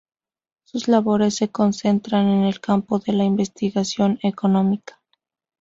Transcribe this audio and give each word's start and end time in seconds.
Sus 0.63 0.87
labores 0.87 1.35
se 1.35 1.49
concentran 1.51 2.27
en 2.27 2.45
el 2.45 2.59
campo 2.59 2.97
de 2.97 3.13
la 3.13 3.23
investigación 3.23 4.17
económica. 4.23 4.99